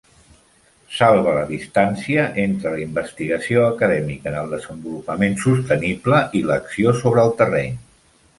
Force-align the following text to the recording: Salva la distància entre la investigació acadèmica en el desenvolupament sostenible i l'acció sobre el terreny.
Salva 0.99 1.33
la 1.35 1.43
distància 1.49 2.23
entre 2.43 2.71
la 2.75 2.79
investigació 2.85 3.67
acadèmica 3.67 4.33
en 4.33 4.39
el 4.41 4.49
desenvolupament 4.57 5.39
sostenible 5.45 6.23
i 6.41 6.43
l'acció 6.51 6.97
sobre 7.05 7.25
el 7.29 7.37
terreny. 7.45 7.79